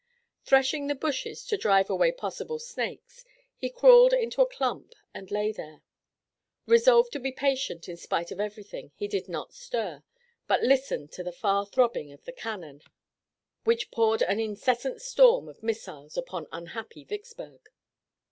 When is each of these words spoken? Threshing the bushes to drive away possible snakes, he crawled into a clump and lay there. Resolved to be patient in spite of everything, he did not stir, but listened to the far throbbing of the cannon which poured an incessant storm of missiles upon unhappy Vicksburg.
Threshing 0.43 0.87
the 0.87 0.95
bushes 0.95 1.45
to 1.45 1.57
drive 1.57 1.87
away 1.87 2.11
possible 2.11 2.57
snakes, 2.57 3.23
he 3.55 3.69
crawled 3.69 4.13
into 4.13 4.41
a 4.41 4.47
clump 4.49 4.95
and 5.13 5.29
lay 5.29 5.51
there. 5.51 5.83
Resolved 6.65 7.11
to 7.11 7.19
be 7.19 7.31
patient 7.31 7.87
in 7.87 7.97
spite 7.97 8.31
of 8.31 8.39
everything, 8.39 8.91
he 8.95 9.07
did 9.07 9.29
not 9.29 9.53
stir, 9.53 10.01
but 10.47 10.63
listened 10.63 11.11
to 11.11 11.23
the 11.23 11.31
far 11.31 11.67
throbbing 11.67 12.11
of 12.11 12.25
the 12.25 12.33
cannon 12.33 12.81
which 13.63 13.91
poured 13.91 14.23
an 14.23 14.39
incessant 14.39 15.03
storm 15.03 15.47
of 15.47 15.61
missiles 15.61 16.17
upon 16.17 16.47
unhappy 16.51 17.03
Vicksburg. 17.03 17.69